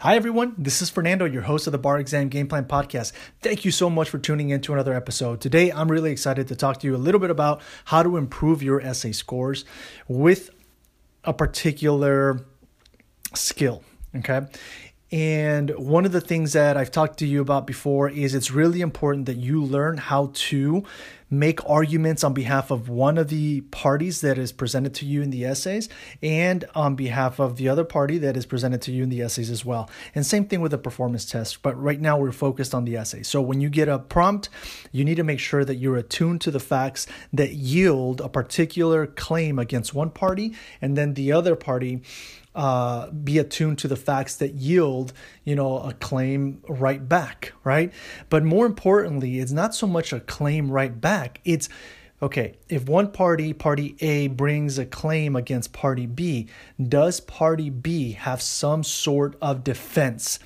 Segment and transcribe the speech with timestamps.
[0.00, 0.54] Hi, everyone.
[0.56, 3.10] This is Fernando, your host of the Bar Exam Game Plan Podcast.
[3.42, 5.40] Thank you so much for tuning in to another episode.
[5.40, 8.62] Today, I'm really excited to talk to you a little bit about how to improve
[8.62, 9.64] your essay scores
[10.06, 10.50] with
[11.24, 12.46] a particular
[13.34, 13.82] skill.
[14.14, 14.42] Okay.
[15.10, 18.82] And one of the things that I've talked to you about before is it's really
[18.82, 20.84] important that you learn how to
[21.30, 25.30] make arguments on behalf of one of the parties that is presented to you in
[25.30, 25.88] the essays
[26.22, 29.50] and on behalf of the other party that is presented to you in the essays
[29.50, 29.90] as well.
[30.14, 33.22] And same thing with the performance test, but right now we're focused on the essay.
[33.22, 34.48] So when you get a prompt,
[34.90, 39.06] you need to make sure that you're attuned to the facts that yield a particular
[39.06, 42.02] claim against one party and then the other party
[42.58, 45.12] uh, be attuned to the facts that yield,
[45.44, 47.92] you know, a claim right back, right?
[48.30, 51.40] But more importantly, it's not so much a claim right back.
[51.44, 51.68] It's
[52.20, 56.48] okay, if one party, party A, brings a claim against party B,
[56.82, 60.40] does party B have some sort of defense?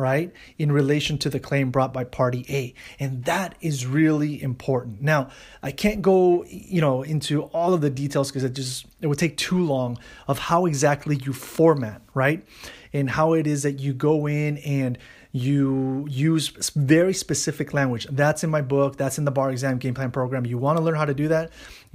[0.00, 2.74] Right, in relation to the claim brought by party A.
[2.98, 5.02] And that is really important.
[5.02, 5.30] Now,
[5.62, 9.18] I can't go, you know, into all of the details because it just it would
[9.18, 12.44] take too long of how exactly you format, right?
[12.92, 14.98] And how it is that you go in and
[15.32, 18.06] you use very specific language.
[18.10, 20.44] That's in my book, that's in the bar exam game plan program.
[20.44, 21.50] You want to learn how to do that?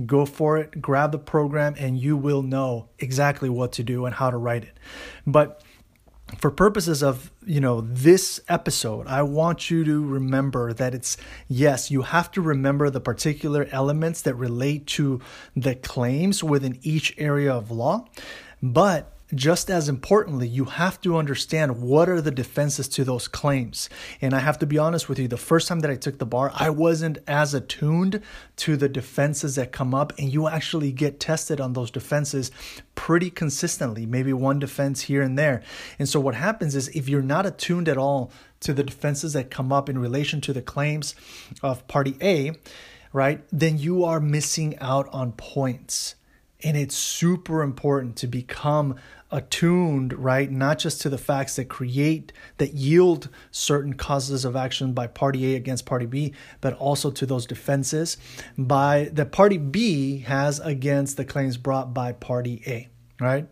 [0.05, 4.15] Go for it, grab the program and you will know exactly what to do and
[4.15, 4.77] how to write it.
[5.27, 5.61] But
[6.37, 11.91] for purposes of you know this episode i want you to remember that it's yes
[11.91, 15.19] you have to remember the particular elements that relate to
[15.55, 18.05] the claims within each area of law
[18.61, 23.89] but just as importantly, you have to understand what are the defenses to those claims.
[24.21, 26.25] And I have to be honest with you, the first time that I took the
[26.25, 28.21] bar, I wasn't as attuned
[28.57, 32.51] to the defenses that come up, and you actually get tested on those defenses
[32.95, 35.61] pretty consistently, maybe one defense here and there.
[35.99, 39.51] And so what happens is if you're not attuned at all to the defenses that
[39.51, 41.13] come up in relation to the claims
[41.61, 42.53] of party A,
[43.11, 46.15] right, then you are missing out on points.
[46.63, 48.95] And it's super important to become
[49.31, 50.49] attuned, right?
[50.49, 55.53] Not just to the facts that create, that yield certain causes of action by party
[55.53, 58.17] A against party B, but also to those defenses
[58.57, 62.87] by the party B has against the claims brought by party A,
[63.19, 63.47] right?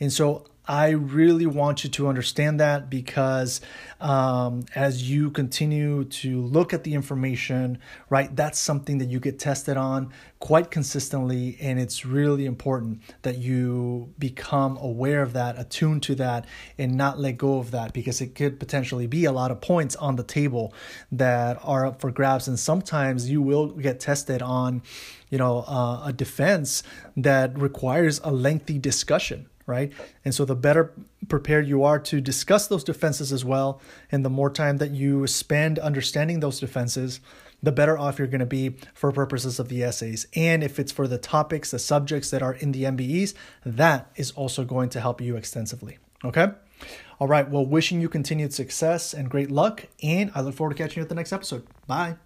[0.00, 3.60] And so I really want you to understand that because
[4.00, 9.40] um, as you continue to look at the information, right, that's something that you get
[9.40, 11.58] tested on quite consistently.
[11.60, 16.46] And it's really important that you become aware of that, attuned to that,
[16.78, 19.96] and not let go of that because it could potentially be a lot of points
[19.96, 20.72] on the table
[21.10, 22.46] that are up for grabs.
[22.46, 24.82] And sometimes you will get tested on,
[25.30, 26.84] you know, uh, a defense
[27.16, 29.92] that requires a lengthy discussion right?
[30.24, 30.92] And so the better
[31.28, 35.26] prepared you are to discuss those defenses as well, and the more time that you
[35.26, 37.20] spend understanding those defenses,
[37.62, 40.26] the better off you're going to be for purposes of the essays.
[40.34, 43.34] And if it's for the topics, the subjects that are in the MBEs,
[43.64, 45.98] that is also going to help you extensively.
[46.24, 46.48] Okay?
[47.18, 47.48] All right.
[47.48, 49.86] Well, wishing you continued success and great luck.
[50.02, 51.66] And I look forward to catching you at the next episode.
[51.86, 52.16] Bye.